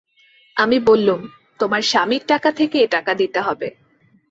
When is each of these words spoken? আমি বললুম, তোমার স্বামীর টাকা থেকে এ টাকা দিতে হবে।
আমি 0.57 0.77
বললুম, 0.79 1.21
তোমার 1.59 1.81
স্বামীর 1.81 2.23
টাকা 2.27 2.49
থেকে 2.51 2.77
এ 2.79 2.87
টাকা 2.87 3.11
দিতে 3.13 3.39
হবে। 3.41 3.67